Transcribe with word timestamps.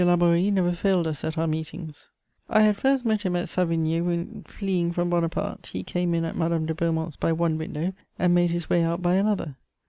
Laborie 0.03 0.49
never 0.49 0.71
failed 0.71 1.05
us 1.05 1.23
at 1.23 1.37
our 1.37 1.45
meetings: 1.45 2.09
I 2.49 2.61
had 2.63 2.75
first 2.75 3.05
met 3.05 3.21
him 3.21 3.35
at 3.35 3.47
Savigny 3.49 4.01
when, 4.01 4.41
fleeing 4.47 4.91
from 4.91 5.11
Bonaparte, 5.11 5.67
he 5.67 5.83
came 5.83 6.15
in 6.15 6.25
at 6.25 6.35
Madame 6.35 6.65
de 6.65 6.73
Beaumont's 6.73 7.15
by 7.15 7.31
one 7.31 7.55
window 7.59 7.93
and 8.17 8.33
made 8.33 8.49
his 8.49 8.67
way 8.67 8.81
out 8.81 9.03
by 9.03 9.13
another. 9.13 9.57